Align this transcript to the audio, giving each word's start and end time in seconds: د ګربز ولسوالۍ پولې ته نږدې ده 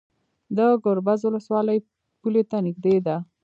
د 0.57 0.59
ګربز 0.83 1.19
ولسوالۍ 1.25 1.77
پولې 2.21 2.43
ته 2.49 2.57
نږدې 2.65 2.95
ده 3.05 3.15